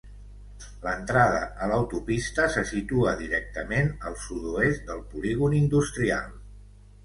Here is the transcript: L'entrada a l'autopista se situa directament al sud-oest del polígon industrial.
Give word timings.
L'entrada 0.85 1.41
a 1.65 1.67
l'autopista 1.71 2.47
se 2.57 2.65
situa 2.71 3.13
directament 3.21 3.95
al 4.11 4.19
sud-oest 4.27 4.85
del 4.91 5.07
polígon 5.15 5.59
industrial. 5.63 6.37